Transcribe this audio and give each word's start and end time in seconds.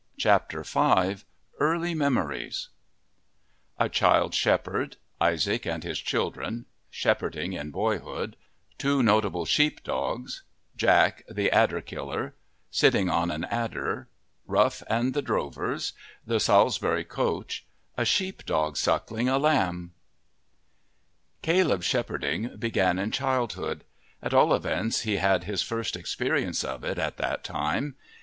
CHAPTER 0.17 0.63
V 0.63 1.17
EARLY 1.59 1.93
MEMORIES 1.93 2.69
A 3.77 3.87
child 3.87 4.33
shepherd 4.33 4.97
Isaac 5.21 5.67
and 5.67 5.83
his 5.83 5.99
children 5.99 6.65
Shepherding 6.89 7.53
in 7.53 7.69
boyhood 7.69 8.35
Two 8.79 9.03
notable 9.03 9.45
sheep 9.45 9.83
dogs 9.83 10.41
Jack, 10.75 11.23
the 11.29 11.51
adder 11.51 11.81
killer 11.81 12.33
Sitting 12.71 13.11
on 13.11 13.29
an 13.29 13.43
adder 13.43 14.07
Rough 14.47 14.81
and 14.89 15.13
the 15.13 15.21
drovers 15.21 15.93
The 16.25 16.39
Salisbury 16.39 17.03
coach 17.03 17.67
A 17.95 18.03
sheep 18.03 18.43
dog 18.47 18.77
suckling 18.77 19.29
a 19.29 19.37
lamb 19.37 19.93
Caleb's 21.43 21.85
shepherding 21.85 22.57
began 22.57 22.97
in 22.97 23.11
childhood; 23.11 23.83
at 24.19 24.33
all 24.33 24.51
events 24.55 25.01
he 25.01 25.17
had 25.17 25.43
his 25.43 25.61
first 25.61 25.95
experience 25.95 26.63
of 26.63 26.83
it 26.83 26.97
at 26.97 27.17
that 27.17 27.43
time. 27.43 27.93